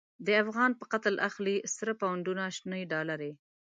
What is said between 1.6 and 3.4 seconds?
سره پو نډونه شنی ډالری